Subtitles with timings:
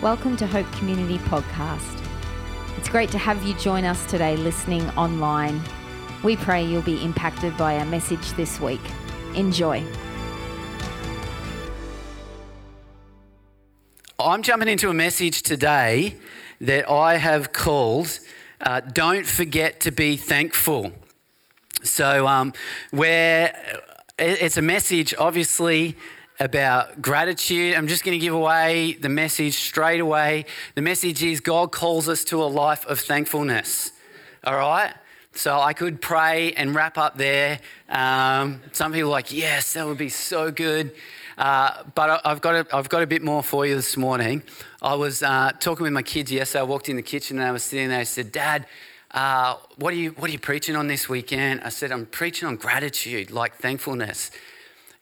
[0.00, 2.06] Welcome to Hope Community Podcast.
[2.76, 5.60] It's great to have you join us today listening online.
[6.22, 8.80] We pray you'll be impacted by our message this week.
[9.34, 9.84] Enjoy.
[14.20, 16.14] I'm jumping into a message today
[16.60, 18.20] that I have called
[18.60, 20.92] uh, Don't Forget to Be Thankful.
[21.82, 22.52] So, um,
[22.92, 23.82] where
[24.16, 25.96] it's a message, obviously,
[26.40, 27.74] about gratitude.
[27.74, 30.46] I'm just going to give away the message straight away.
[30.74, 33.92] The message is God calls us to a life of thankfulness.
[34.44, 34.94] All right?
[35.34, 37.60] So I could pray and wrap up there.
[37.88, 40.92] Um, some people are like, yes, that would be so good.
[41.36, 44.42] Uh, but I've got, a, I've got a bit more for you this morning.
[44.82, 46.60] I was uh, talking with my kids yesterday.
[46.60, 48.00] I walked in the kitchen and I was sitting there.
[48.00, 48.66] I said, Dad,
[49.12, 51.60] uh, what, are you, what are you preaching on this weekend?
[51.62, 54.30] I said, I'm preaching on gratitude, like thankfulness.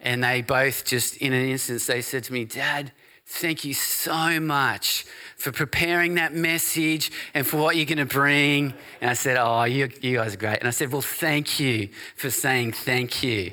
[0.01, 2.93] And they both just, in an instance, they said to me, Dad,
[3.27, 5.05] thank you so much
[5.37, 8.75] for preparing that message and for what you're going to bring.
[9.01, 10.59] And I said, Oh, you, you guys are great.
[10.59, 13.53] And I said, Well, thank you for saying thank you.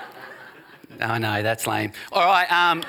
[1.00, 1.92] oh, no, that's lame.
[2.12, 2.50] All right.
[2.50, 2.82] Um,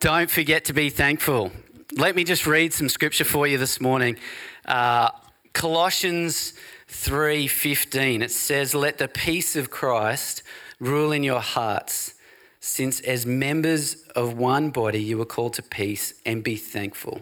[0.00, 1.52] don't forget to be thankful.
[1.96, 4.18] Let me just read some scripture for you this morning.
[4.66, 5.10] Uh,
[5.54, 6.52] Colossians
[6.88, 10.42] 3:15 it says let the peace of Christ
[10.78, 12.14] rule in your hearts
[12.60, 17.20] since as members of one body you were called to peace and be thankful.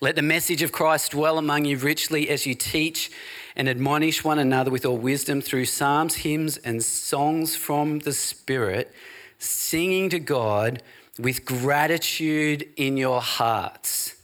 [0.00, 3.10] Let the message of Christ dwell among you richly as you teach
[3.54, 8.92] and admonish one another with all wisdom through psalms hymns and songs from the spirit
[9.38, 10.82] singing to God
[11.18, 14.16] with gratitude in your hearts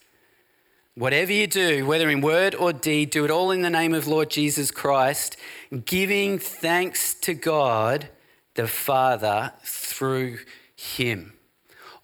[1.00, 4.06] Whatever you do, whether in word or deed, do it all in the name of
[4.06, 5.38] Lord Jesus Christ,
[5.86, 8.10] giving thanks to God
[8.52, 10.40] the Father through
[10.76, 11.32] Him.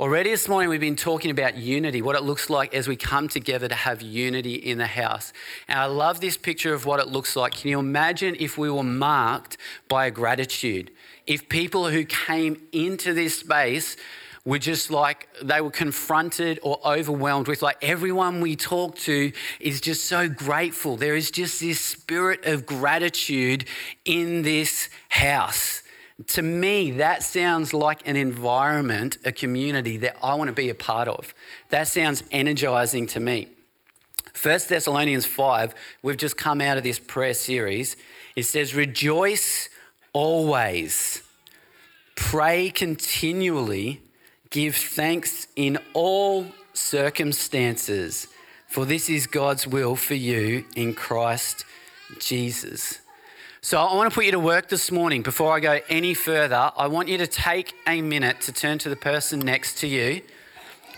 [0.01, 3.29] Already this morning, we've been talking about unity, what it looks like as we come
[3.29, 5.35] together to have unity in the house.
[5.69, 7.53] And I love this picture of what it looks like.
[7.53, 10.91] Can you imagine if we were marked by a gratitude?
[11.27, 13.99] If people who came into this space
[14.47, 19.81] were just like they were confronted or overwhelmed with like everyone we talk to is
[19.81, 20.97] just so grateful.
[20.97, 23.67] There is just this spirit of gratitude
[24.05, 25.83] in this house.
[26.29, 30.75] To me that sounds like an environment a community that i want to be a
[30.75, 31.35] part of.
[31.69, 33.49] That sounds energizing to me.
[34.41, 37.97] 1 thessalonians 5 we've just come out of this prayer series.
[38.37, 39.69] It says rejoice
[40.13, 41.23] always.
[42.15, 44.01] Pray continually
[44.51, 48.29] Give thanks in all circumstances,
[48.69, 51.65] for this is God's will for you in Christ
[52.19, 53.01] Jesus.
[53.61, 55.23] So, I want to put you to work this morning.
[55.23, 58.89] Before I go any further, I want you to take a minute to turn to
[58.89, 60.23] the person next to you.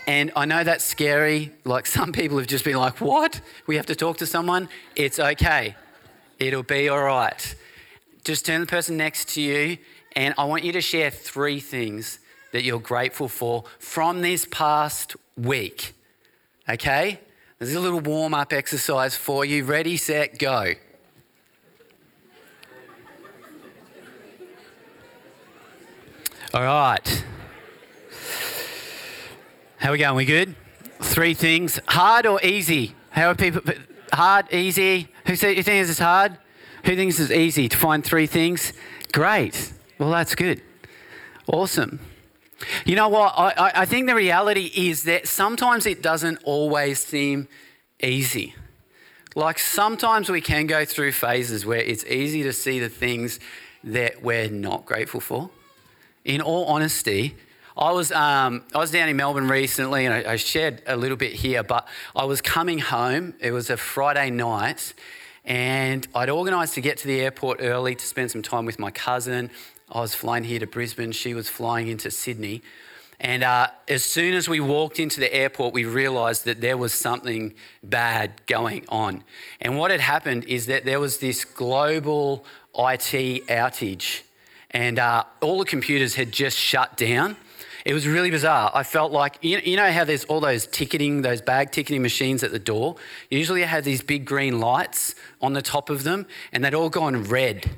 [0.05, 1.51] And I know that's scary.
[1.65, 3.41] Like some people have just been like, What?
[3.65, 4.69] We have to talk to someone?
[4.95, 5.75] It's okay.
[6.37, 7.55] It'll be all right.
[8.23, 9.79] Just turn the person next to you,
[10.15, 12.19] and I want you to share three things
[12.51, 15.93] that you're grateful for from this past week.
[16.67, 17.19] Okay?
[17.57, 19.65] There's a little warm up exercise for you.
[19.65, 20.73] Ready, set, go.
[26.53, 27.25] All right.
[29.77, 30.15] How are we going?
[30.15, 30.55] We good?
[31.01, 31.79] Three things.
[31.87, 32.95] Hard or easy?
[33.11, 33.61] How are people?
[34.11, 35.09] Hard, easy?
[35.27, 36.37] Who say, you think this is hard?
[36.85, 38.73] Who thinks it's easy to find three things?
[39.11, 39.73] Great.
[39.99, 40.61] Well, that's good.
[41.47, 41.99] Awesome.
[42.89, 43.35] You know what?
[43.37, 47.47] I, I think the reality is that sometimes it doesn't always seem
[48.01, 48.55] easy.
[49.35, 53.39] Like sometimes we can go through phases where it's easy to see the things
[53.83, 55.51] that we're not grateful for.
[56.25, 57.35] In all honesty,
[57.77, 61.15] I was, um, I was down in Melbourne recently and I, I shared a little
[61.15, 63.35] bit here, but I was coming home.
[63.39, 64.95] It was a Friday night
[65.45, 68.89] and I'd organised to get to the airport early to spend some time with my
[68.89, 69.51] cousin.
[69.91, 72.61] I was flying here to Brisbane, she was flying into Sydney.
[73.19, 76.93] And uh, as soon as we walked into the airport, we realised that there was
[76.93, 77.53] something
[77.83, 79.23] bad going on.
[79.59, 82.45] And what had happened is that there was this global
[82.77, 84.21] IT outage,
[84.71, 87.35] and uh, all the computers had just shut down.
[87.83, 88.71] It was really bizarre.
[88.73, 92.51] I felt like, you know how there's all those ticketing, those bag ticketing machines at
[92.51, 92.95] the door?
[93.29, 96.89] Usually it had these big green lights on the top of them, and they'd all
[96.89, 97.69] gone red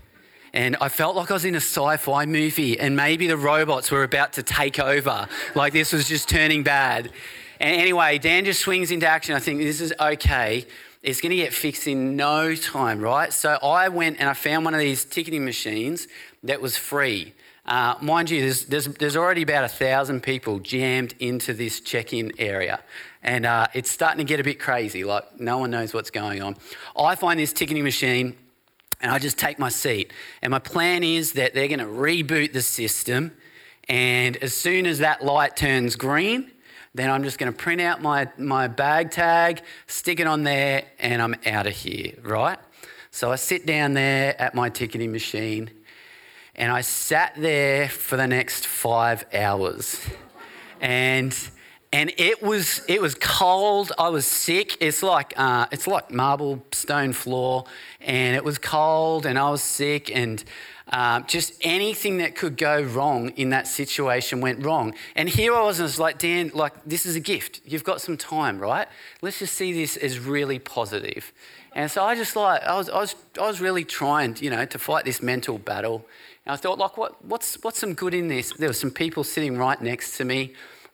[0.53, 3.89] and I felt like I was in a sci fi movie and maybe the robots
[3.89, 5.27] were about to take over.
[5.56, 7.12] Like this was just turning bad.
[7.59, 9.36] And anyway, Dan just swings into action.
[9.36, 10.65] I think this is okay.
[11.03, 13.31] It's going to get fixed in no time, right?
[13.31, 16.07] So I went and I found one of these ticketing machines
[16.44, 17.33] that was free.
[17.65, 22.12] Uh, mind you, there's, there's, there's, already about a thousand people jammed into this check
[22.12, 22.81] in area.
[23.24, 26.42] And uh, it's starting to get a bit crazy, like no one knows what's going
[26.42, 26.57] on.
[26.98, 28.36] I find this ticketing machine
[29.01, 30.13] and I just take my seat.
[30.42, 33.31] And my plan is that they're going to reboot the system.
[33.89, 36.51] And as soon as that light turns green,
[36.94, 40.83] then I'm just going to print out my, my bag tag, stick it on there,
[41.00, 42.59] and I'm out of here, right?
[43.12, 45.69] So I sit down there at my ticketing machine
[46.56, 50.00] and I sat there for the next five hours.
[50.80, 51.36] And
[51.93, 53.91] and it was it was cold.
[53.97, 54.77] I was sick.
[54.81, 57.65] It's like uh, it's like marble stone floor,
[57.99, 60.43] and it was cold, and I was sick, and
[60.93, 64.93] um, just anything that could go wrong in that situation went wrong.
[65.15, 67.61] And here I was, and I was like, Dan, like this is a gift.
[67.65, 68.88] You've got some time, right?
[69.21, 71.33] Let's just see this as really positive.
[71.73, 74.65] And so I just like I was I was I was really trying, you know,
[74.65, 76.05] to fight this mental battle.
[76.45, 78.53] And I thought, like, what what's what's some good in this?
[78.53, 80.53] There were some people sitting right next to me.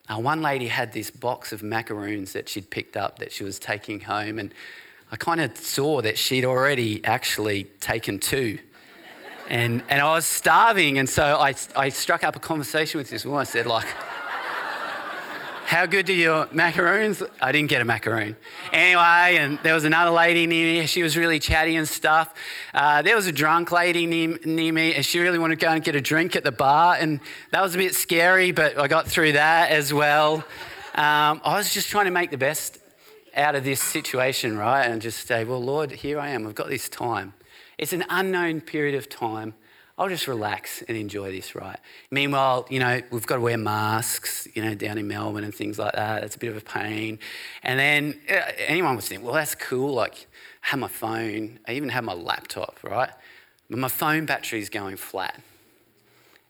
[0.10, 3.60] Uh, one lady had this box of macaroons that she'd picked up that she was
[3.60, 4.54] taking home, and
[5.12, 8.60] I kind of saw that she'd already actually taken two
[9.50, 10.98] and, and I was starving.
[11.00, 13.42] And so I, I struck up a conversation with this woman.
[13.42, 13.88] I said, like,
[15.68, 17.22] how good are your macaroons?
[17.42, 18.38] I didn't get a macaroon.
[18.72, 20.88] Anyway, and there was another lady near me.
[20.88, 22.34] She was really chatty and stuff.
[22.74, 25.74] Uh, there was a drunk lady near, near me, and she really wanted to go
[25.74, 26.96] and get a drink at the bar.
[26.98, 27.20] And
[27.52, 30.36] that was a bit scary, but I got through that as well.
[30.96, 32.80] Um, I was just trying to make the best
[33.36, 34.86] out of this situation, right?
[34.86, 36.48] And just say, well, Lord, here I am.
[36.48, 37.34] I've got this time.
[37.78, 39.54] It's an unknown period of time.
[39.98, 41.80] I'll just relax and enjoy this, right?
[42.12, 45.80] Meanwhile, you know, we've got to wear masks, you know, down in Melbourne and things
[45.80, 46.24] like that.
[46.24, 47.18] It's a bit of a pain.
[47.64, 49.94] And then uh, anyone would think, well, that's cool.
[49.94, 50.28] Like,
[50.64, 53.10] I have my phone, I even have my laptop, right?
[53.70, 55.42] But my phone battery is going flat.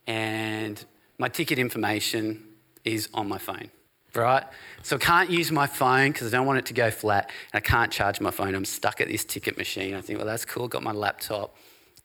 [0.08, 0.84] And
[1.18, 2.44] my ticket information
[2.84, 3.70] is on my phone,
[4.14, 4.44] right?
[4.84, 7.32] So I can't use my phone because I don't want it to go flat.
[7.54, 8.56] And I can't charge my phone.
[8.56, 9.94] I'm stuck at this ticket machine.
[9.94, 10.68] I think, well, that's cool.
[10.68, 11.56] Got my laptop,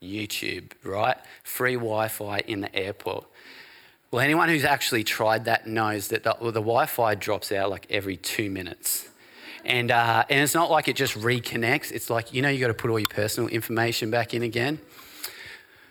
[0.03, 1.17] YouTube, right?
[1.45, 3.27] Free Wi Fi in the airport.
[4.11, 7.71] Well, anyone who's actually tried that knows that the, well, the Wi Fi drops out
[7.71, 9.09] like every two minutes.
[9.65, 11.93] And, uh, and it's not like it just reconnects.
[11.93, 14.81] It's like, you know, you've got to put all your personal information back in again.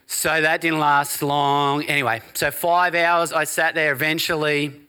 [0.07, 1.83] So that didn't last long.
[1.85, 4.81] Anyway, so five hours, I sat there eventually.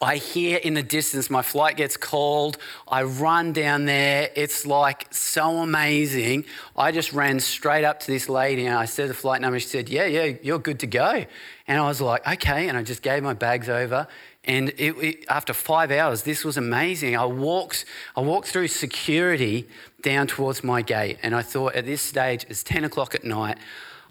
[0.00, 2.56] I hear in the distance my flight gets called.
[2.86, 4.30] I run down there.
[4.36, 6.44] It's like so amazing.
[6.76, 9.58] I just ran straight up to this lady and I said the flight number.
[9.58, 11.24] She said, Yeah, yeah, you're good to go.
[11.66, 12.68] And I was like, Okay.
[12.68, 14.06] And I just gave my bags over.
[14.44, 17.16] And it, it, after five hours, this was amazing.
[17.16, 17.84] I walked,
[18.16, 19.68] I walked through security
[20.02, 21.18] down towards my gate.
[21.24, 23.58] And I thought at this stage, it's 10 o'clock at night,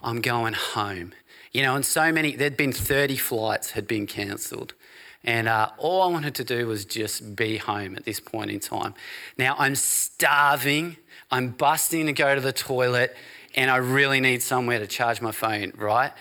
[0.04, 1.14] I'm going home.
[1.54, 4.74] You know, and so many, there'd been 30 flights had been cancelled.
[5.24, 8.60] And uh, all I wanted to do was just be home at this point in
[8.60, 8.94] time.
[9.38, 10.98] Now I'm starving,
[11.32, 13.16] I'm busting to go to the toilet,
[13.56, 16.12] and I really need somewhere to charge my phone, right?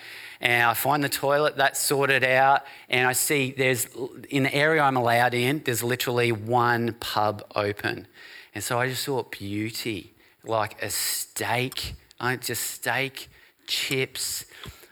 [0.41, 3.87] And I find the toilet that's sorted out, and I see there's,
[4.29, 8.07] in the area I'm allowed in, there's literally one pub open.
[8.55, 10.15] And so I just saw beauty,
[10.45, 11.95] like a steak,
[12.41, 13.29] just steak,
[13.67, 14.47] chips,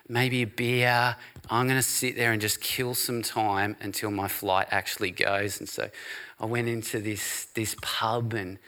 [0.08, 1.16] maybe a beer,
[1.50, 5.60] I'm going to sit there and just kill some time until my flight actually goes.
[5.60, 5.90] And so
[6.40, 8.58] I went into this, this pub and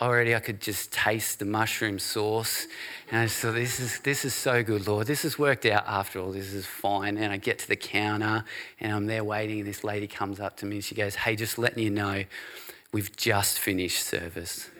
[0.00, 2.66] already I could just taste the mushroom sauce.
[3.10, 5.06] And I thought, this is, this is so good, Lord.
[5.06, 6.32] This has worked out after all.
[6.32, 7.16] This is fine.
[7.16, 8.44] And I get to the counter
[8.80, 9.60] and I'm there waiting.
[9.60, 12.24] And this lady comes up to me and she goes, Hey, just letting you know,
[12.92, 14.70] we've just finished service.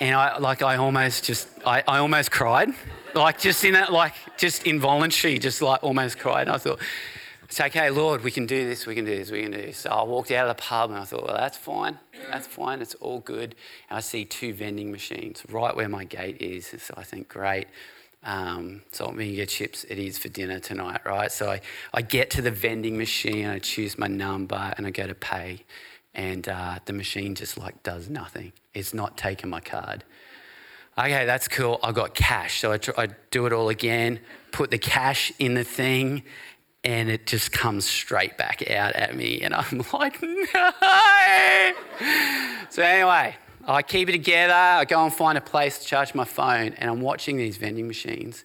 [0.00, 2.70] And I, like, I almost just, I, I almost cried
[3.14, 6.42] like just in that, like just involuntary, just like almost cried.
[6.42, 6.80] And I thought,
[7.44, 9.78] it's okay, Lord, we can do this, we can do this, we can do this.
[9.78, 11.98] So I walked out of the pub and I thought, well, that's fine,
[12.30, 13.56] that's fine, it's all good.
[13.88, 16.66] And I see two vending machines right where my gate is.
[16.66, 17.66] So I think, great.
[18.22, 19.84] Um, to get chips.
[19.84, 21.32] It is for dinner tonight, right?
[21.32, 21.62] So I,
[21.94, 25.64] I get to the vending machine, I choose my number, and I go to pay,
[26.14, 28.52] and uh, the machine just like does nothing.
[28.74, 30.04] It's not taking my card
[30.98, 31.78] okay, that's cool.
[31.82, 32.60] I got cash.
[32.60, 34.20] So I, tr- I do it all again,
[34.52, 36.22] put the cash in the thing,
[36.84, 39.40] and it just comes straight back out at me.
[39.42, 41.72] And I'm like, no.
[42.70, 43.36] so anyway,
[43.66, 44.52] I keep it together.
[44.54, 47.86] I go and find a place to charge my phone, and I'm watching these vending
[47.86, 48.44] machines.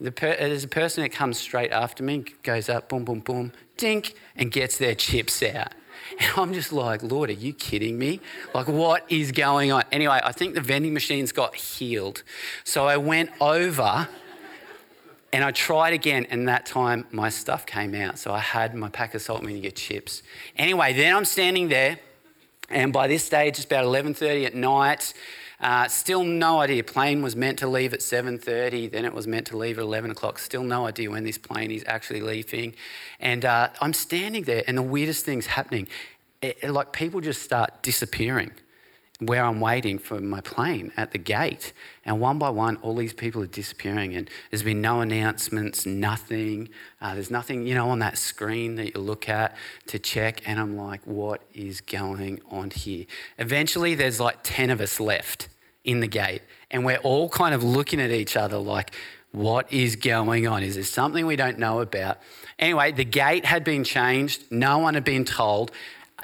[0.00, 3.52] The per- there's a person that comes straight after me, goes up, boom, boom, boom,
[3.76, 5.72] dink, and gets their chips out.
[6.18, 8.20] And I'm just like, Lord, are you kidding me?
[8.54, 9.84] Like, what is going on?
[9.92, 12.22] Anyway, I think the vending machines got healed.
[12.64, 14.08] So I went over
[15.32, 18.20] and I tried again, and that time my stuff came out.
[18.20, 20.22] So I had my pack of salt and vinegar chips.
[20.56, 21.98] Anyway, then I'm standing there,
[22.70, 25.12] and by this stage, it's about 11:30 at night.
[25.60, 26.82] Uh, still no idea.
[26.84, 28.90] Plane was meant to leave at 7:30.
[28.90, 30.38] Then it was meant to leave at 11 o'clock.
[30.38, 32.74] Still no idea when this plane is actually leaving.
[33.20, 35.88] And uh, I'm standing there, and the weirdest thing's happening.
[36.42, 38.52] It, it, like people just start disappearing
[39.20, 41.72] where I'm waiting for my plane at the gate.
[42.04, 44.14] And one by one, all these people are disappearing.
[44.14, 46.68] And there's been no announcements, nothing.
[47.00, 49.56] Uh, there's nothing, you know, on that screen that you look at
[49.86, 50.42] to check.
[50.46, 53.06] And I'm like, what is going on here?
[53.38, 55.48] Eventually, there's like 10 of us left
[55.84, 56.42] in the gate.
[56.70, 58.94] And we're all kind of looking at each other like,
[59.30, 60.62] what is going on?
[60.62, 62.18] Is there something we don't know about?
[62.58, 64.44] Anyway, the gate had been changed.
[64.50, 65.72] No one had been told.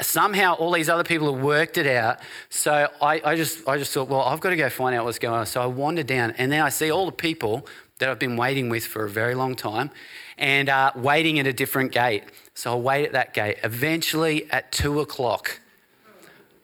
[0.00, 2.20] Somehow, all these other people have worked it out.
[2.48, 5.18] So I, I, just, I just thought, well, I've got to go find out what's
[5.18, 5.46] going on.
[5.46, 7.66] So I wandered down, and then I see all the people
[7.98, 9.90] that I've been waiting with for a very long time
[10.38, 12.24] and uh, waiting at a different gate.
[12.54, 13.58] So I wait at that gate.
[13.62, 15.60] Eventually, at two o'clock,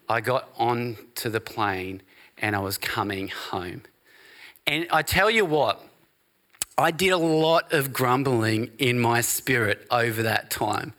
[0.09, 2.01] I got onto the plane
[2.37, 3.83] and I was coming home.
[4.65, 5.83] And I tell you what,
[6.77, 10.93] I did a lot of grumbling in my spirit over that time.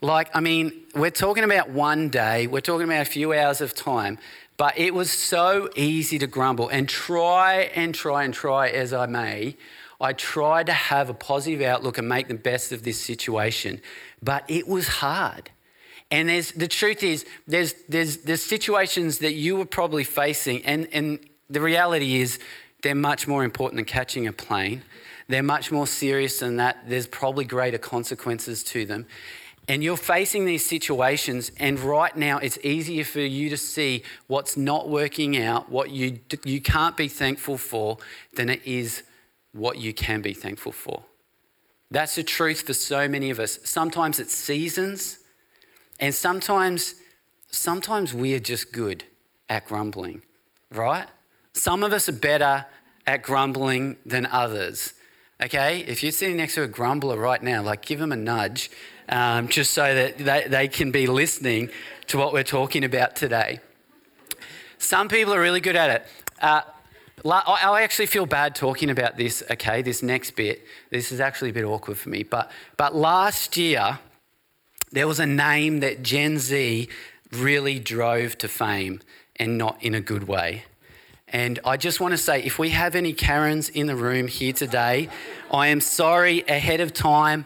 [0.00, 3.74] Like, I mean, we're talking about one day, we're talking about a few hours of
[3.74, 4.18] time,
[4.56, 9.06] but it was so easy to grumble and try and try and try as I
[9.06, 9.56] may.
[10.00, 13.80] I tried to have a positive outlook and make the best of this situation,
[14.22, 15.50] but it was hard.
[16.10, 20.88] And there's, the truth is, there's, there's, there's situations that you were probably facing, and,
[20.92, 21.18] and
[21.50, 22.38] the reality is,
[22.82, 24.82] they're much more important than catching a plane.
[25.26, 26.88] They're much more serious than that.
[26.88, 29.06] There's probably greater consequences to them.
[29.68, 34.56] And you're facing these situations, and right now it's easier for you to see what's
[34.56, 37.98] not working out, what you, you can't be thankful for,
[38.34, 39.02] than it is
[39.52, 41.02] what you can be thankful for.
[41.90, 43.58] That's the truth for so many of us.
[43.64, 45.18] Sometimes it's seasons,
[46.00, 46.94] and sometimes,
[47.50, 49.04] sometimes we are just good
[49.50, 50.22] at grumbling,
[50.72, 51.06] right?
[51.52, 52.64] Some of us are better
[53.06, 54.94] at grumbling than others.
[55.42, 55.80] Okay?
[55.80, 58.70] If you're sitting next to a grumbler right now, like give them a nudge
[59.08, 61.70] um, just so that they, they can be listening
[62.08, 63.60] to what we're talking about today.
[64.78, 66.06] Some people are really good at it.
[66.40, 66.62] Uh,
[67.24, 70.62] I actually feel bad talking about this, okay, this next bit.
[70.90, 72.22] This is actually a bit awkward for me.
[72.22, 73.98] But, but last year,
[74.92, 76.88] there was a name that Gen Z
[77.32, 79.00] really drove to fame
[79.36, 80.64] and not in a good way.
[81.26, 84.52] And I just want to say if we have any Karens in the room here
[84.52, 85.08] today,
[85.52, 87.44] I am sorry ahead of time.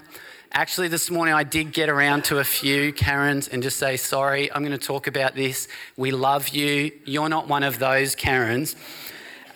[0.55, 4.53] Actually, this morning I did get around to a few Karens and just say, sorry,
[4.53, 5.67] I'm going to talk about this.
[5.97, 6.93] We love you.
[7.07, 8.77] You're not one of those Karens.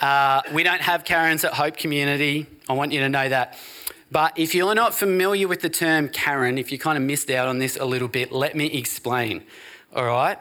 [0.01, 2.47] Uh, we don't have Karens at Hope Community.
[2.67, 3.59] I want you to know that.
[4.11, 7.47] But if you're not familiar with the term Karen, if you kind of missed out
[7.47, 9.45] on this a little bit, let me explain.
[9.95, 10.39] All right?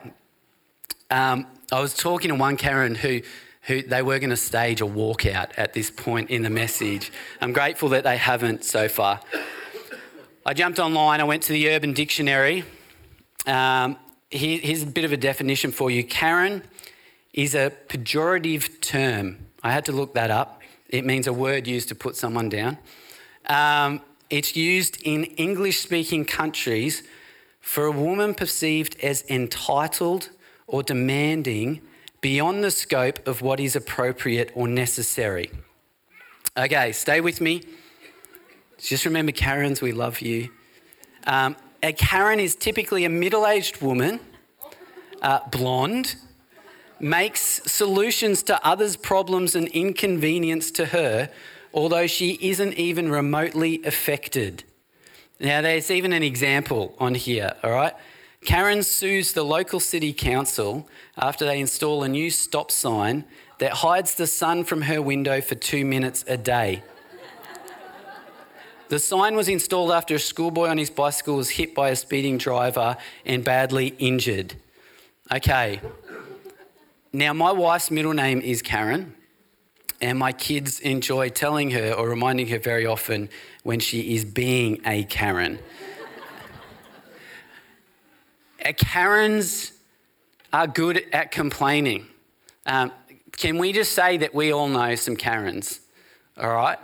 [1.12, 3.20] Um, I was talking to one Karen who
[3.64, 7.12] who they were going to stage a walkout at this point in the message.
[7.42, 9.20] I'm grateful that they haven't so far.
[10.48, 12.66] I jumped online, I went to the Urban Dictionary.
[13.48, 13.98] Um,
[14.30, 16.62] here, here's a bit of a definition for you Karen
[17.34, 19.40] is a pejorative term.
[19.64, 20.62] I had to look that up.
[20.88, 22.78] It means a word used to put someone down.
[23.48, 27.02] Um, it's used in English speaking countries
[27.60, 30.30] for a woman perceived as entitled
[30.68, 31.82] or demanding
[32.22, 35.50] beyond the scope of what is appropriate or necessary.
[36.56, 37.64] Okay, stay with me.
[38.86, 40.50] Just remember, Karens, we love you.
[41.25, 44.20] Um, a Karen is typically a middle aged woman,
[45.24, 46.15] uh, blonde,
[47.00, 51.32] makes solutions to others' problems and inconvenience to her,
[51.74, 54.63] although she isn't even remotely affected.
[55.39, 57.94] Now, there's even an example on here, all right?
[58.46, 60.88] Karen sues the local city council
[61.18, 63.25] after they install a new stop sign
[63.58, 66.84] that hides the sun from her window for two minutes a day.
[68.88, 72.38] The sign was installed after a schoolboy on his bicycle was hit by a speeding
[72.38, 74.56] driver and badly injured.
[75.32, 75.82] Okay.
[77.12, 79.15] Now, my wife's middle name is Karen,
[80.01, 83.30] and my kids enjoy telling her or reminding her very often
[83.63, 85.58] when she is being a Karen.
[88.63, 89.72] a Karens
[90.54, 92.06] are good at complaining.
[92.68, 92.92] Um,
[93.32, 95.80] can we just say that we all know some Karens,
[96.38, 96.77] all right?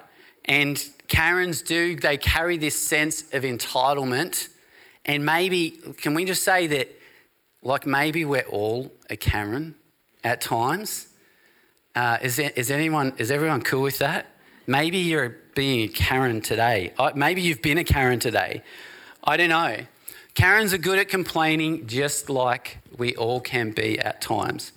[0.45, 4.47] And Karens do, they carry this sense of entitlement.
[5.03, 6.87] And maybe, can we just say that
[7.61, 9.75] like maybe we're all a Karen
[10.23, 11.09] at times.
[11.95, 14.27] Uh, is, there, is, anyone, is everyone cool with that?
[14.67, 16.93] Maybe you're being a Karen today.
[17.13, 18.63] Maybe you've been a Karen today.
[19.21, 19.79] I don't know.
[20.33, 24.71] Karens are good at complaining, just like we all can be at times.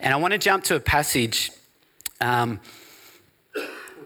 [0.00, 1.52] And I want to jump to a passage.
[2.20, 2.58] Um,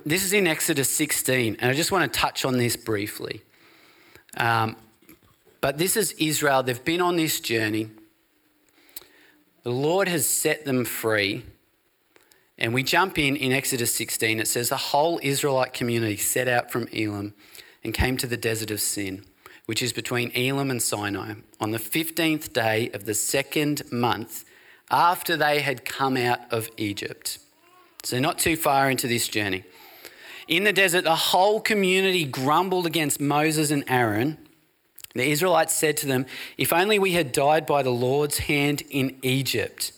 [0.04, 3.42] this is in Exodus 16, and I just want to touch on this briefly.
[4.36, 4.76] Um,
[5.60, 6.62] but this is Israel.
[6.62, 7.90] They've been on this journey.
[9.62, 11.44] The Lord has set them free.
[12.56, 14.40] And we jump in in Exodus 16.
[14.40, 17.34] It says, The whole Israelite community set out from Elim
[17.82, 19.24] and came to the desert of Sin
[19.70, 24.44] which is between Elim and Sinai, on the 15th day of the second month
[24.90, 27.38] after they had come out of Egypt.
[28.02, 29.62] So, not too far into this journey.
[30.50, 34.36] In the desert, the whole community grumbled against Moses and Aaron.
[35.14, 36.26] The Israelites said to them,
[36.58, 39.92] If only we had died by the Lord's hand in Egypt.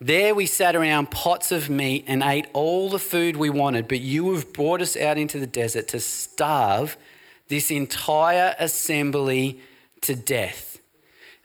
[0.00, 3.98] There we sat around pots of meat and ate all the food we wanted, but
[3.98, 6.96] you have brought us out into the desert to starve
[7.48, 9.60] this entire assembly
[10.02, 10.78] to death.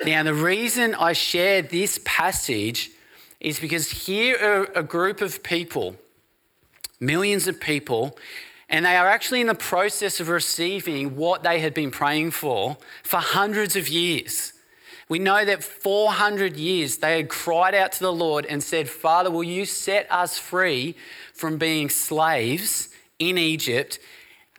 [0.06, 2.92] Now, the reason I share this passage
[3.40, 5.96] is because here are a group of people,
[7.06, 8.18] millions of people,
[8.70, 12.78] and they are actually in the process of receiving what they had been praying for
[13.04, 14.54] for hundreds of years.
[15.10, 19.30] We know that 400 years they had cried out to the Lord and said, Father,
[19.30, 20.96] will you set us free
[21.34, 24.00] from being slaves in Egypt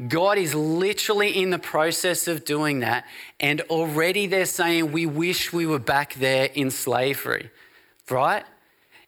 [0.08, 3.04] God is literally in the process of doing that.
[3.38, 7.50] And already they're saying, We wish we were back there in slavery,
[8.10, 8.44] right?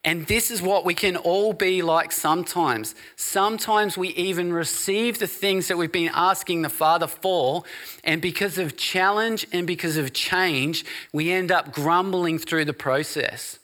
[0.06, 2.94] And this is what we can all be like sometimes.
[3.16, 7.64] Sometimes we even receive the things that we've been asking the Father for,
[8.04, 13.58] and because of challenge and because of change, we end up grumbling through the process.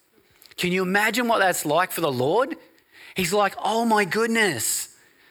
[0.57, 2.57] Can you imagine what that's like for the Lord?
[3.15, 4.89] He's like, Oh my goodness.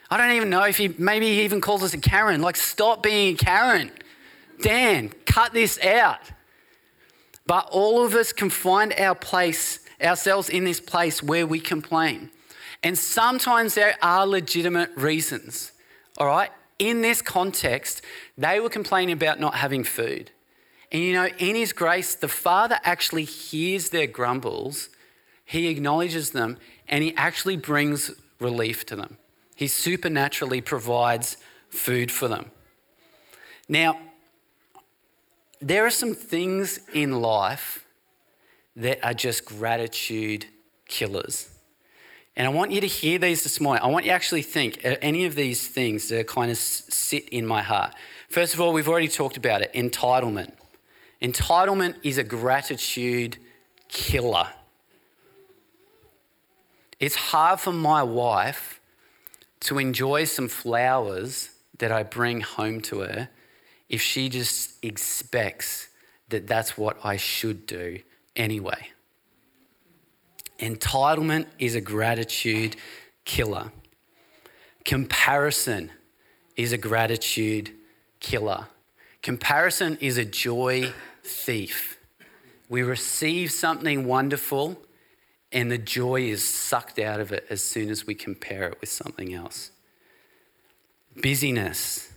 [0.09, 2.41] I don't even know if he maybe he even calls us a Karen.
[2.41, 3.91] Like, stop being a Karen.
[4.61, 6.19] Dan, cut this out.
[7.45, 12.29] But all of us can find our place, ourselves in this place where we complain.
[12.83, 15.71] And sometimes there are legitimate reasons,
[16.17, 16.49] all right?
[16.79, 18.01] In this context,
[18.37, 20.31] they were complaining about not having food.
[20.91, 24.89] And you know, in His grace, the Father actually hears their grumbles,
[25.45, 29.17] He acknowledges them, and He actually brings relief to them.
[29.55, 31.37] He supernaturally provides
[31.69, 32.49] food for them.
[33.69, 33.99] Now,
[35.61, 37.85] there are some things in life
[38.75, 40.45] that are just gratitude
[40.87, 41.49] killers.
[42.35, 43.83] And I want you to hear these this morning.
[43.83, 47.45] I want you to actually think any of these things that kind of sit in
[47.45, 47.93] my heart.
[48.29, 50.53] First of all, we've already talked about it entitlement.
[51.21, 53.37] Entitlement is a gratitude
[53.89, 54.47] killer.
[56.99, 58.79] It's hard for my wife
[59.61, 63.29] to enjoy some flowers that I bring home to her
[63.89, 65.89] if she just expects
[66.29, 67.99] that that's what I should do
[68.35, 68.89] anyway.
[70.59, 72.75] Entitlement is a gratitude
[73.25, 73.71] killer.
[74.85, 75.91] Comparison
[76.55, 77.71] is a gratitude
[78.19, 78.67] killer.
[79.21, 81.97] Comparison is a joy thief.
[82.69, 84.81] We receive something wonderful
[85.51, 88.89] and the joy is sucked out of it as soon as we compare it with
[88.89, 89.71] something else.
[91.21, 92.11] Busyness.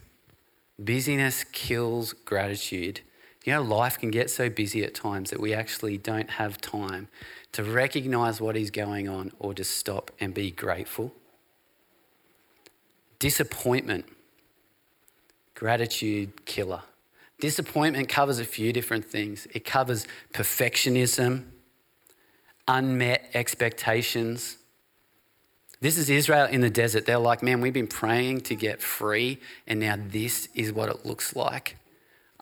[0.78, 3.00] Busyness kills gratitude.
[3.44, 7.08] You know, life can get so busy at times that we actually don't have time
[7.52, 11.12] to recognize what is going on or to stop and be grateful.
[13.18, 14.06] Disappointment.
[15.54, 16.82] Gratitude killer.
[17.38, 19.46] Disappointment covers a few different things.
[19.52, 21.44] It covers perfectionism,
[22.66, 24.56] unmet expectations.
[25.80, 27.04] This is Israel in the desert.
[27.04, 31.04] They're like, man, we've been praying to get free, and now this is what it
[31.04, 31.76] looks like.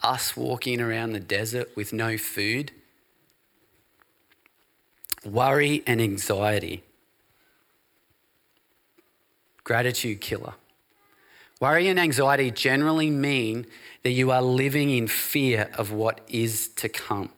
[0.03, 2.73] Us walking around the desert with no food.
[5.25, 6.83] Worry and anxiety.
[9.65, 10.55] Gratitude killer.
[11.61, 13.67] Worry and anxiety generally mean
[14.03, 17.31] that you are living in fear of what is to come.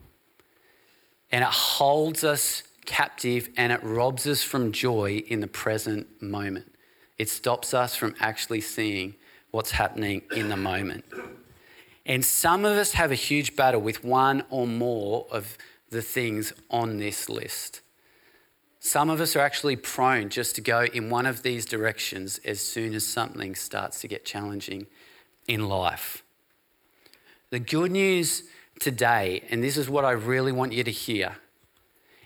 [1.31, 6.73] And it holds us captive and it robs us from joy in the present moment.
[7.19, 9.15] It stops us from actually seeing
[9.51, 11.05] what's happening in the moment.
[12.07, 15.57] And some of us have a huge battle with one or more of
[15.91, 17.81] the things on this list.
[18.81, 22.61] Some of us are actually prone just to go in one of these directions as
[22.61, 24.87] soon as something starts to get challenging
[25.49, 26.23] in life.
[27.49, 28.43] The good news
[28.81, 31.37] today, and this is what I really want you to hear,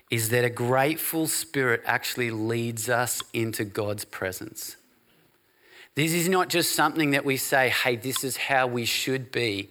[0.09, 4.75] is that a grateful spirit actually leads us into God's presence.
[5.99, 9.69] This is not just something that we say, hey, this is how we should be.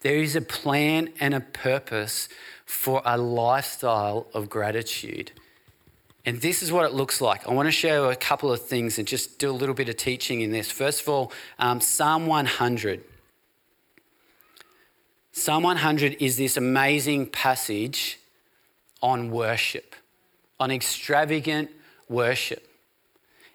[0.00, 2.28] There is a plan and a purpose
[2.66, 5.30] for a lifestyle of gratitude.
[6.26, 7.46] And this is what it looks like.
[7.46, 9.96] I want to show a couple of things and just do a little bit of
[9.96, 10.68] teaching in this.
[10.68, 13.04] First of all, um, Psalm 100.
[15.30, 18.18] Psalm 100 is this amazing passage
[19.00, 19.94] on worship,
[20.58, 21.70] on extravagant
[22.08, 22.67] worship.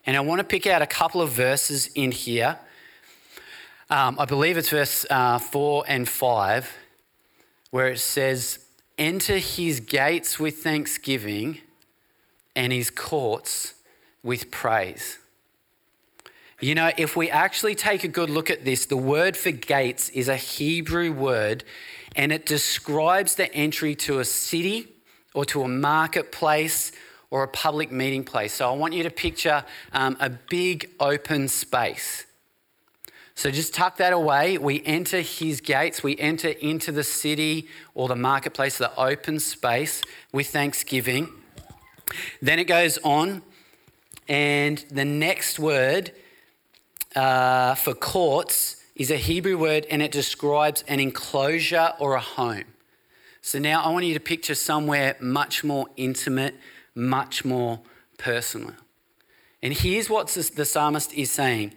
[0.05, 2.57] And I want to pick out a couple of verses in here.
[3.89, 6.77] Um, I believe it's verse uh, 4 and 5,
[7.71, 8.59] where it says,
[8.97, 11.59] Enter his gates with thanksgiving
[12.55, 13.75] and his courts
[14.21, 15.19] with praise.
[16.59, 20.09] You know, if we actually take a good look at this, the word for gates
[20.09, 21.63] is a Hebrew word
[22.15, 24.87] and it describes the entry to a city
[25.33, 26.91] or to a marketplace
[27.33, 28.53] or a public meeting place.
[28.53, 32.27] So I want you to picture um, a big open space.
[33.33, 34.59] So just tuck that away.
[34.59, 40.03] We enter his gates, we enter into the city or the marketplace, the open space
[40.31, 41.27] with thanksgiving.
[42.39, 43.41] Then it goes on,
[44.27, 46.11] and the next word
[47.15, 52.65] uh, for courts is a Hebrew word and it describes an enclosure or a home.
[53.41, 56.53] So now I want you to picture somewhere much more intimate,
[56.95, 57.79] much more
[58.17, 58.73] personal.
[59.61, 61.73] And here's what the psalmist is saying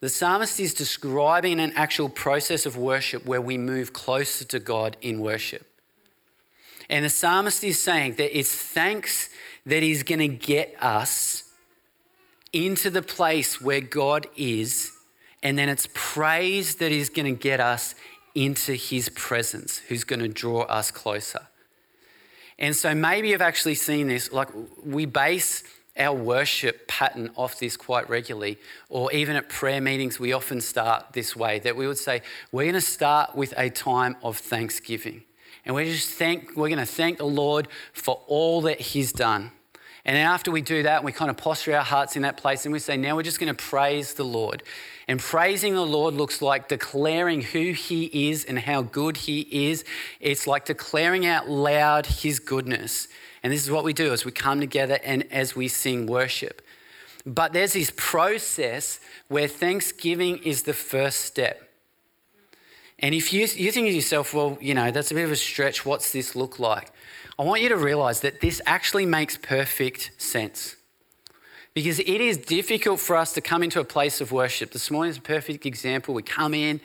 [0.00, 4.96] the psalmist is describing an actual process of worship where we move closer to God
[5.00, 5.64] in worship.
[6.90, 9.30] And the psalmist is saying that it's thanks
[9.64, 11.44] that is going to get us
[12.52, 14.90] into the place where God is,
[15.42, 17.94] and then it's praise that is going to get us
[18.34, 21.46] into his presence, who's going to draw us closer.
[22.62, 24.48] And so maybe you've actually seen this, like
[24.84, 25.64] we base
[25.98, 28.56] our worship pattern off this quite regularly,
[28.88, 32.22] or even at prayer meetings, we often start this way that we would say,
[32.52, 35.24] We're going to start with a time of thanksgiving.
[35.64, 39.50] And we're, just thank, we're going to thank the Lord for all that He's done.
[40.04, 42.64] And then after we do that, we kind of posture our hearts in that place
[42.64, 44.62] and we say, now we're just going to praise the Lord.
[45.08, 49.84] And praising the Lord looks like declaring who He is and how good He is.
[50.20, 53.08] It's like declaring out loud His goodness.
[53.42, 56.62] And this is what we do as we come together and as we sing worship.
[57.26, 61.68] But there's this process where thanksgiving is the first step.
[62.98, 65.36] And if you, you think to yourself, well, you know, that's a bit of a
[65.36, 66.90] stretch, what's this look like?
[67.38, 70.76] I want you to realize that this actually makes perfect sense.
[71.74, 74.72] Because it is difficult for us to come into a place of worship.
[74.72, 76.12] This morning is a perfect example.
[76.12, 76.80] We come in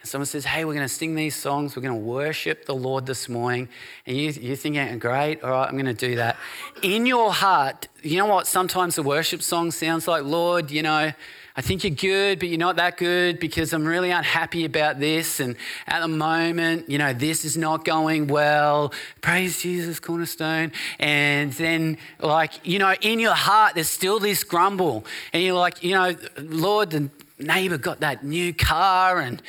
[0.00, 1.74] and someone says, Hey, we're going to sing these songs.
[1.74, 3.68] We're going to worship the Lord this morning.
[4.06, 6.36] And you, you're thinking, Great, all right, I'm going to do that.
[6.82, 8.46] In your heart, you know what?
[8.46, 11.12] Sometimes the worship song sounds like, Lord, you know,
[11.58, 15.40] I think you're good, but you're not that good because I'm really unhappy about this.
[15.40, 15.56] And
[15.88, 18.92] at the moment, you know, this is not going well.
[19.22, 20.70] Praise Jesus, cornerstone.
[21.00, 25.04] And then, like, you know, in your heart, there's still this grumble.
[25.32, 29.42] And you're like, you know, Lord, the neighbor got that new car and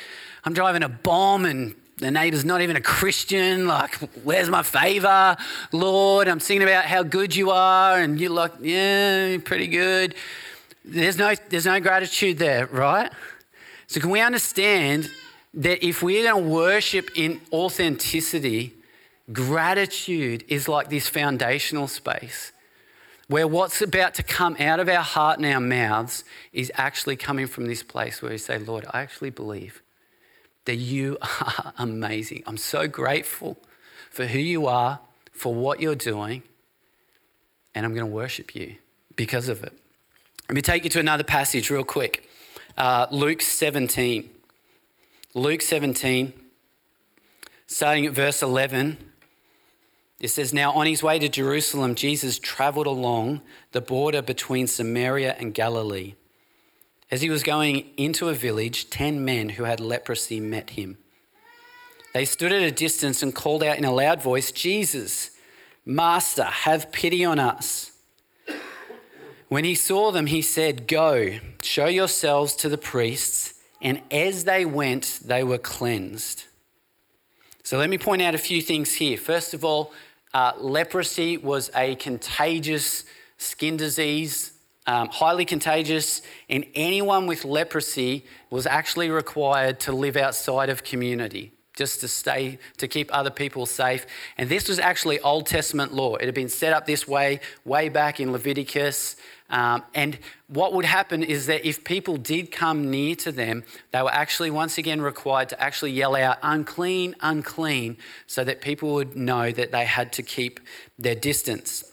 [0.44, 3.68] I'm driving a bomb and the neighbor's not even a Christian.
[3.68, 3.94] Like,
[4.24, 5.36] where's my favor,
[5.70, 6.26] Lord?
[6.26, 10.14] I'm singing about how good you are, and you're like, yeah, pretty good.
[10.84, 13.12] There's no, there's no gratitude there, right?
[13.86, 15.10] So, can we understand
[15.54, 18.74] that if we're going to worship in authenticity,
[19.32, 22.52] gratitude is like this foundational space
[23.30, 27.46] where what's about to come out of our heart and our mouths is actually coming
[27.46, 29.82] from this place where we say, Lord, I actually believe
[30.64, 32.42] that you are amazing.
[32.46, 33.56] I'm so grateful
[34.10, 34.98] for who you are,
[35.32, 36.42] for what you're doing,
[37.72, 38.76] and I'm going to worship you
[39.14, 39.78] because of it.
[40.50, 42.28] Let me take you to another passage real quick
[42.76, 44.28] uh, Luke 17.
[45.32, 46.32] Luke 17,
[47.68, 48.98] starting at verse 11.
[50.18, 55.36] It says, Now on his way to Jerusalem, Jesus traveled along the border between Samaria
[55.38, 56.14] and Galilee.
[57.12, 60.98] As he was going into a village, ten men who had leprosy met him.
[62.12, 65.30] They stood at a distance and called out in a loud voice, Jesus,
[65.86, 67.92] Master, have pity on us.
[69.50, 73.54] When he saw them, he said, Go, show yourselves to the priests.
[73.82, 76.44] And as they went, they were cleansed.
[77.64, 79.18] So let me point out a few things here.
[79.18, 79.92] First of all,
[80.32, 83.04] uh, leprosy was a contagious
[83.38, 84.52] skin disease,
[84.86, 91.52] um, highly contagious, and anyone with leprosy was actually required to live outside of community.
[91.80, 94.06] Just to stay, to keep other people safe.
[94.36, 96.16] And this was actually Old Testament law.
[96.16, 99.16] It had been set up this way way back in Leviticus.
[99.48, 104.02] Um, and what would happen is that if people did come near to them, they
[104.02, 109.16] were actually once again required to actually yell out, unclean, unclean, so that people would
[109.16, 110.60] know that they had to keep
[110.98, 111.84] their distance.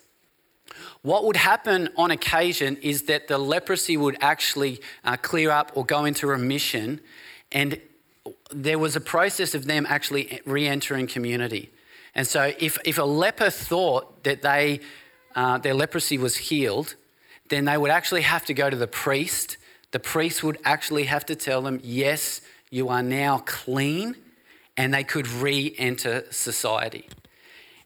[1.02, 5.86] What would happen on occasion is that the leprosy would actually uh, clear up or
[5.86, 7.00] go into remission,
[7.54, 7.80] and
[8.52, 11.72] there was a process of them actually re entering community.
[12.16, 14.80] And so, if, if a leper thought that they,
[15.36, 16.96] uh, their leprosy was healed,
[17.50, 19.58] then they would actually have to go to the priest.
[19.92, 24.16] The priest would actually have to tell them, Yes, you are now clean,
[24.76, 27.08] and they could re enter society.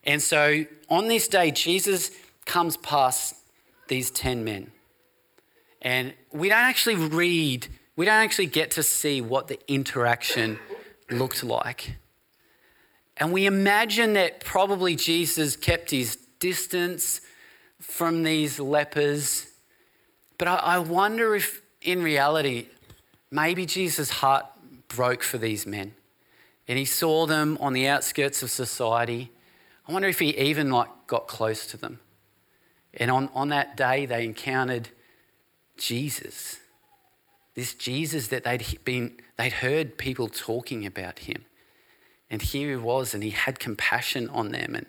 [0.04, 2.10] And so, on this day, Jesus
[2.44, 3.36] comes past
[3.88, 4.72] these 10 men.
[5.80, 10.58] And we don't actually read, we don't actually get to see what the interaction
[11.10, 11.96] looked like.
[13.16, 17.20] And we imagine that probably Jesus kept his distance
[17.80, 19.46] from these lepers.
[20.38, 22.66] But I, wonder if, in reality,
[23.30, 24.46] maybe Jesus' heart
[24.88, 25.94] broke for these men.
[26.66, 29.30] And he saw them on the outskirts of society.
[29.86, 32.00] I wonder if he even like got close to them.
[32.94, 34.88] And on, on that day, they encountered
[35.76, 36.58] Jesus.
[37.54, 41.44] This Jesus that they'd been, they'd heard people talking about him.
[42.30, 44.74] And here he was, and he had compassion on them.
[44.74, 44.86] And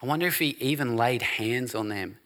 [0.00, 2.18] I wonder if he even laid hands on them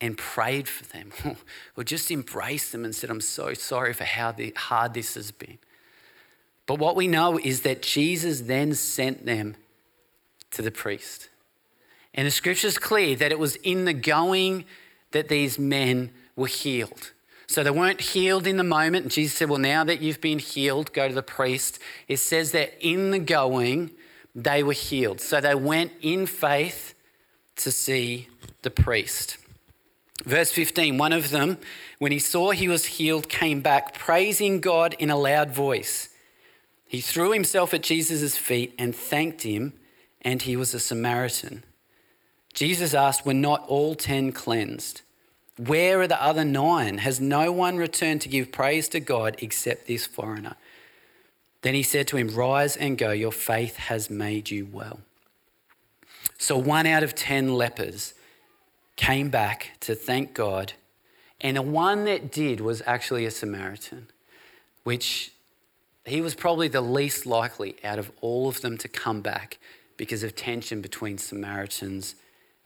[0.00, 1.12] and prayed for them,
[1.76, 5.58] or just embraced them and said, I'm so sorry for how hard this has been.
[6.66, 9.56] But what we know is that Jesus then sent them
[10.52, 11.28] to the priest.
[12.14, 14.64] And the scripture is clear that it was in the going
[15.10, 17.12] that these men were healed.
[17.48, 19.04] So they weren't healed in the moment.
[19.04, 21.78] And Jesus said, Well, now that you've been healed, go to the priest.
[22.06, 23.90] It says that in the going,
[24.34, 25.20] they were healed.
[25.20, 26.94] So they went in faith
[27.56, 28.28] to see
[28.62, 29.38] the priest.
[30.24, 31.58] Verse 15 one of them,
[31.98, 36.10] when he saw he was healed, came back, praising God in a loud voice.
[36.86, 39.74] He threw himself at Jesus' feet and thanked him,
[40.22, 41.64] and he was a Samaritan.
[42.52, 45.02] Jesus asked, Were not all ten cleansed?
[45.58, 46.98] Where are the other nine?
[46.98, 50.56] Has no one returned to give praise to God except this foreigner?
[51.62, 55.00] Then he said to him, Rise and go, your faith has made you well.
[56.38, 58.14] So one out of ten lepers
[58.94, 60.74] came back to thank God,
[61.40, 64.08] and the one that did was actually a Samaritan,
[64.84, 65.32] which
[66.04, 69.58] he was probably the least likely out of all of them to come back
[69.96, 72.14] because of tension between Samaritans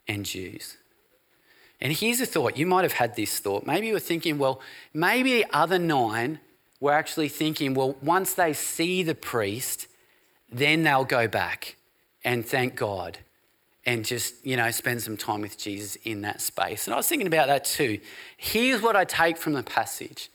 [0.07, 0.77] and Jews.
[1.83, 3.67] And here's a thought you might have had this thought.
[3.67, 4.61] Maybe you were thinking, well,
[4.95, 6.39] maybe the other nine
[6.79, 9.89] were actually thinking, well, once they see the priest,
[10.51, 11.75] then they'll go back
[12.25, 13.19] and thank God
[13.85, 16.87] and just, you know, spend some time with Jesus in that space.
[16.87, 17.99] And I was thinking about that too.
[18.37, 20.31] Here's what I take from the passage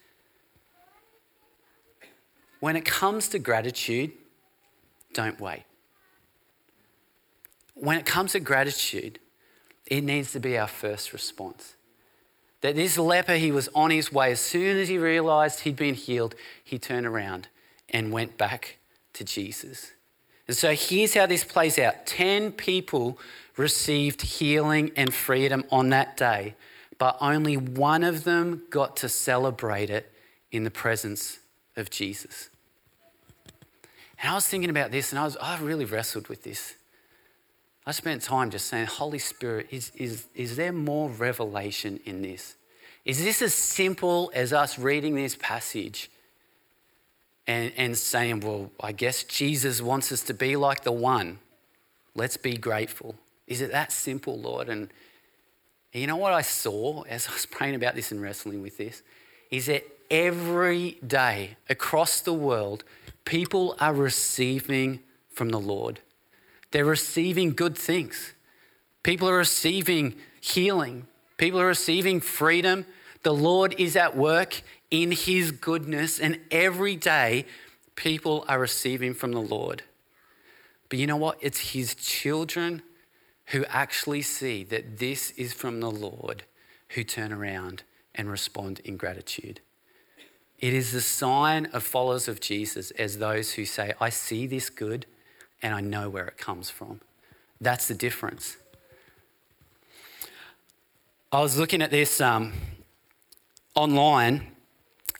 [2.60, 4.12] when it comes to gratitude,
[5.14, 5.64] don't wait.
[7.74, 9.20] When it comes to gratitude,
[9.88, 11.76] it needs to be our first response.
[12.62, 14.32] That this leper, he was on his way.
[14.32, 17.48] As soon as he realized he'd been healed, he turned around
[17.90, 18.78] and went back
[19.14, 19.92] to Jesus.
[20.48, 23.20] And so here's how this plays out 10 people
[23.58, 26.56] received healing and freedom on that day,
[26.98, 30.12] but only one of them got to celebrate it
[30.52, 31.40] in the presence
[31.76, 32.50] of Jesus.
[34.22, 36.76] And I was thinking about this and I, was, I really wrestled with this.
[37.88, 42.58] I spent time just saying, Holy Spirit, is, is, is there more revelation in this?
[43.06, 46.12] Is this as simple as us reading this passage
[47.48, 51.40] and, and saying, well, I guess Jesus wants us to be like the one?
[52.14, 53.16] Let's be grateful.
[53.48, 54.68] Is it that simple, Lord?
[54.68, 54.90] And
[55.94, 59.02] you know what I saw as I was praying about this and wrestling with this?
[59.50, 62.84] Is that every day across the world,
[63.24, 65.00] people are receiving
[65.32, 66.02] from the Lord.
[66.72, 68.34] They're receiving good things.
[69.04, 71.08] People are receiving healing.
[71.38, 72.86] People are receiving freedom.
[73.24, 77.46] The Lord is at work in His goodness, and every day
[77.96, 79.84] people are receiving from the Lord.
[80.90, 81.38] But you know what?
[81.42, 82.82] It's His children
[83.48, 86.44] who actually see that this is from the Lord
[86.90, 87.84] who turn around
[88.16, 89.62] and respond in gratitude.
[90.60, 94.70] It is the sign of followers of Jesus as those who say, I see this
[94.70, 95.06] good
[95.62, 97.02] and I know where it comes from.
[97.60, 98.58] That's the difference.
[101.32, 102.54] I was looking at this um,
[103.76, 104.48] online,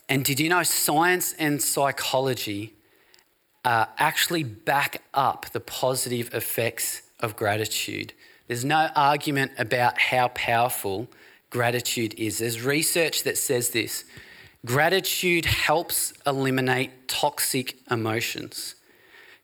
[0.08, 2.74] and did you know science and psychology
[3.68, 8.14] uh, actually back up the positive effects of gratitude.
[8.48, 11.10] There's no argument about how powerful
[11.50, 12.38] gratitude is.
[12.38, 14.06] There's research that says this
[14.66, 18.76] gratitude helps eliminate toxic emotions.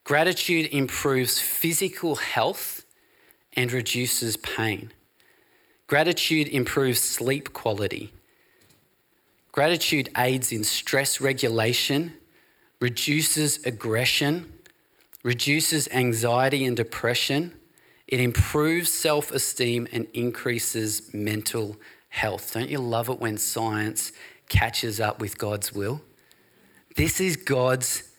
[0.04, 2.86] Gratitude improves physical health
[3.54, 4.92] and reduces pain.
[5.88, 8.13] Gratitude improves sleep quality.
[9.52, 12.13] Gratitude aids in stress regulation,
[12.80, 14.52] reduces aggression,
[15.24, 17.54] reduces anxiety and depression.
[18.08, 21.78] It improves self esteem and increases mental
[22.10, 22.54] health.
[22.54, 24.12] Don't you love it when science
[24.50, 26.02] catches up with God's will?
[26.98, 28.10] This is God's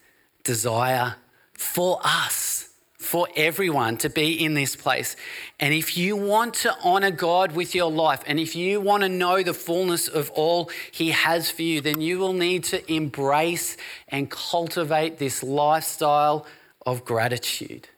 [0.44, 1.16] desire
[1.54, 5.16] for us, for everyone to be in this place.
[5.60, 9.08] And if you want to honor God with your life, and if you want to
[9.08, 13.76] know the fullness of all He has for you, then you will need to embrace
[14.08, 16.46] and cultivate this lifestyle
[16.86, 17.88] of gratitude.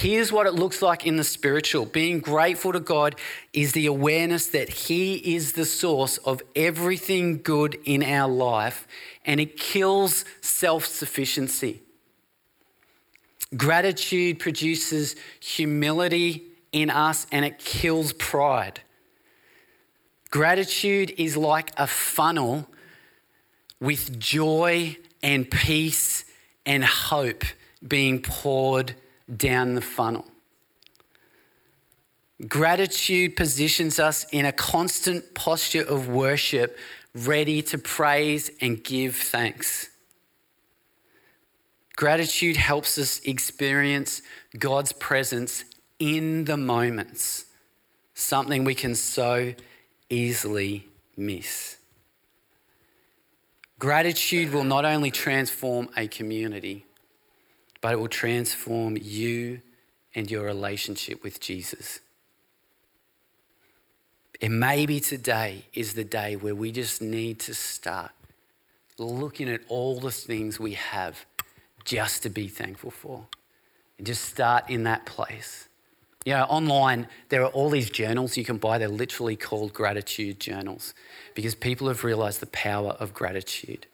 [0.00, 1.84] Here's what it looks like in the spiritual.
[1.84, 3.16] Being grateful to God
[3.52, 8.88] is the awareness that He is the source of everything good in our life
[9.26, 11.82] and it kills self sufficiency.
[13.54, 18.80] Gratitude produces humility in us and it kills pride.
[20.30, 22.66] Gratitude is like a funnel
[23.80, 26.24] with joy and peace
[26.64, 27.44] and hope
[27.86, 28.94] being poured
[29.36, 30.26] down the funnel.
[32.48, 36.78] Gratitude positions us in a constant posture of worship,
[37.14, 39.90] ready to praise and give thanks.
[41.96, 44.22] Gratitude helps us experience
[44.58, 45.64] God's presence
[45.98, 47.44] in the moments,
[48.14, 49.52] something we can so
[50.08, 51.76] easily miss.
[53.78, 56.86] Gratitude will not only transform a community,
[57.80, 59.60] but it will transform you
[60.14, 62.00] and your relationship with Jesus.
[64.42, 68.10] And maybe today is the day where we just need to start
[68.98, 71.26] looking at all the things we have
[71.84, 73.26] just to be thankful for.
[73.98, 75.68] And just start in that place.
[76.24, 78.78] You know, online, there are all these journals you can buy.
[78.78, 80.94] They're literally called gratitude journals
[81.34, 83.86] because people have realized the power of gratitude.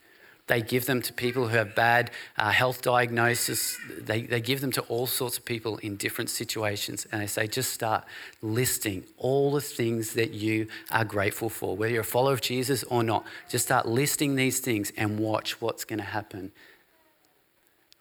[0.47, 3.77] They give them to people who have bad uh, health diagnosis.
[3.99, 7.05] They, they give them to all sorts of people in different situations.
[7.11, 8.05] And they say, just start
[8.41, 12.83] listing all the things that you are grateful for, whether you're a follower of Jesus
[12.83, 13.25] or not.
[13.49, 16.53] Just start listing these things and watch what's going to happen.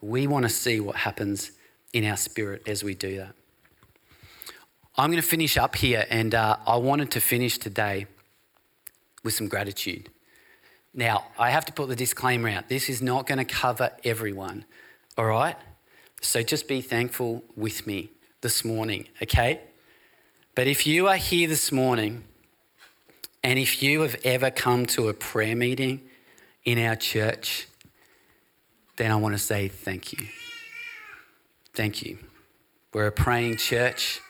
[0.00, 1.50] We want to see what happens
[1.92, 3.34] in our spirit as we do that.
[4.96, 8.06] I'm going to finish up here, and uh, I wanted to finish today
[9.24, 10.10] with some gratitude.
[10.98, 14.64] Now, I have to put the disclaimer out this is not going to cover everyone,
[15.18, 15.56] all right?
[16.22, 18.08] So just be thankful with me
[18.40, 19.60] this morning, okay?
[20.54, 22.24] But if you are here this morning,
[23.44, 26.00] and if you have ever come to a prayer meeting
[26.64, 27.68] in our church,
[28.96, 30.26] then I want to say thank you.
[31.74, 32.16] Thank you.
[32.94, 34.22] We're a praying church,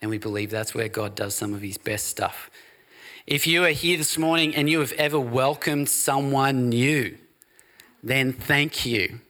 [0.00, 2.48] and we believe that's where God does some of his best stuff.
[3.32, 7.16] If you are here this morning and you have ever welcomed someone new,
[8.02, 9.20] then thank you.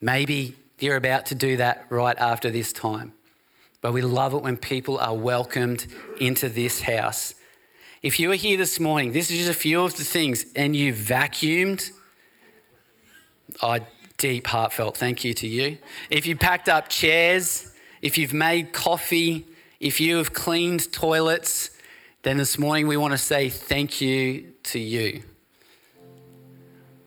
[0.00, 3.12] Maybe you're about to do that right after this time.
[3.80, 5.88] But we love it when people are welcomed
[6.20, 7.34] into this house.
[8.02, 10.76] If you are here this morning, this is just a few of the things, and
[10.76, 11.90] you vacuumed,
[13.60, 13.80] I
[14.16, 15.78] deep heartfelt thank you to you.
[16.08, 19.44] If you packed up chairs, if you've made coffee,
[19.80, 21.70] if you have cleaned toilets,
[22.26, 25.22] then this morning we want to say thank you to you.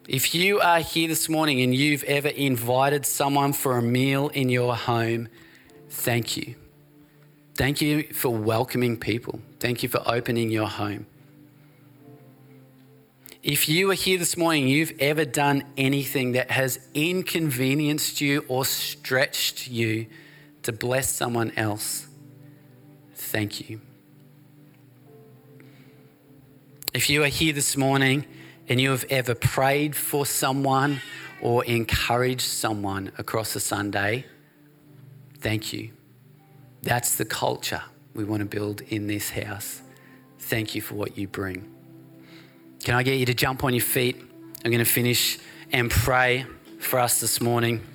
[0.08, 4.48] If you are here this morning and you've ever invited someone for a meal in
[4.48, 5.28] your home,
[5.90, 6.54] thank you.
[7.54, 9.40] Thank you for welcoming people.
[9.58, 11.04] Thank you for opening your home.
[13.42, 18.64] If you are here this morning, you've ever done anything that has inconvenienced you or
[18.64, 20.06] stretched you
[20.62, 22.06] to bless someone else,
[23.14, 23.82] thank you.
[26.92, 28.26] If you are here this morning
[28.68, 31.00] and you have ever prayed for someone
[31.40, 34.26] or encouraged someone across a Sunday,
[35.38, 35.90] thank you.
[36.82, 37.82] That's the culture
[38.12, 39.82] we want to build in this house.
[40.40, 41.72] Thank you for what you bring.
[42.82, 44.16] Can I get you to jump on your feet?
[44.64, 45.38] I'm going to finish
[45.70, 46.44] and pray
[46.80, 47.86] for us this morning.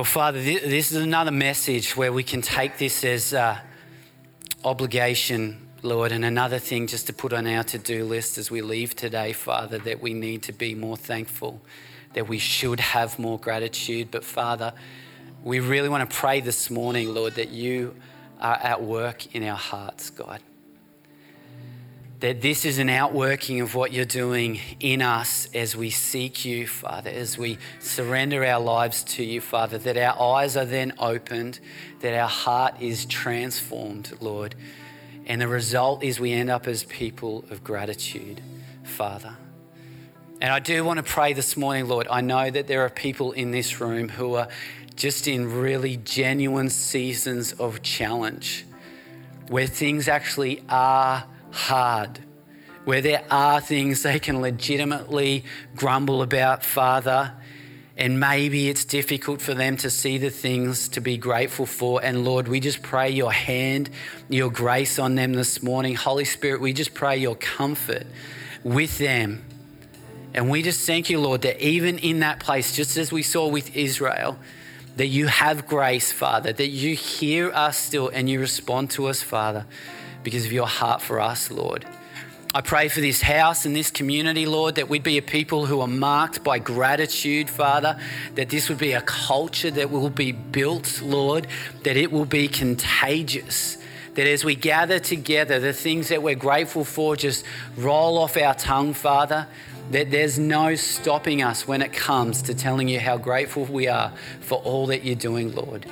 [0.00, 3.58] Well, Father, this is another message where we can take this as uh,
[4.64, 8.62] obligation, Lord, and another thing just to put on our to do list as we
[8.62, 11.60] leave today, Father, that we need to be more thankful,
[12.14, 14.10] that we should have more gratitude.
[14.10, 14.72] But, Father,
[15.44, 17.94] we really want to pray this morning, Lord, that you
[18.40, 20.40] are at work in our hearts, God.
[22.20, 26.66] That this is an outworking of what you're doing in us as we seek you,
[26.66, 31.60] Father, as we surrender our lives to you, Father, that our eyes are then opened,
[32.00, 34.54] that our heart is transformed, Lord.
[35.24, 38.42] And the result is we end up as people of gratitude,
[38.84, 39.34] Father.
[40.42, 42.06] And I do want to pray this morning, Lord.
[42.10, 44.48] I know that there are people in this room who are
[44.94, 48.66] just in really genuine seasons of challenge
[49.48, 52.20] where things actually are hard,
[52.84, 55.44] where there are things they can legitimately
[55.76, 57.32] grumble about, Father.
[57.96, 62.02] And maybe it's difficult for them to see the things to be grateful for.
[62.02, 63.90] And Lord, we just pray your hand,
[64.30, 65.96] your grace on them this morning.
[65.96, 68.06] Holy Spirit, we just pray your comfort
[68.64, 69.44] with them.
[70.32, 73.48] And we just thank you, Lord, that even in that place, just as we saw
[73.48, 74.38] with Israel,
[74.96, 79.22] that you have grace, Father, that you hear us still and you respond to us,
[79.22, 79.66] Father,
[80.22, 81.84] because of your heart for us, Lord.
[82.52, 85.80] I pray for this house and this community, Lord, that we'd be a people who
[85.80, 87.96] are marked by gratitude, Father,
[88.34, 91.46] that this would be a culture that will be built, Lord,
[91.84, 93.78] that it will be contagious.
[94.14, 97.44] That as we gather together, the things that we're grateful for just
[97.76, 99.46] roll off our tongue, Father,
[99.92, 104.12] that there's no stopping us when it comes to telling you how grateful we are
[104.40, 105.86] for all that you're doing, Lord.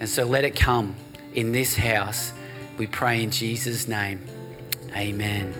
[0.00, 0.96] And so let it come
[1.34, 2.32] in this house.
[2.76, 4.20] We pray in Jesus' name.
[4.96, 5.54] Amen.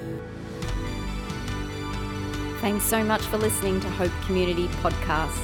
[2.60, 5.40] Thanks so much for listening to Hope Community Podcasts.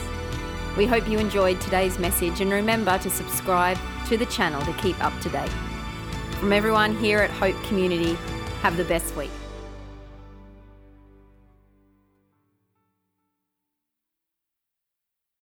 [0.76, 5.02] We hope you enjoyed today's message and remember to subscribe to the channel to keep
[5.04, 5.50] up to date.
[6.38, 8.14] From everyone here at Hope Community,
[8.62, 9.30] have the best week.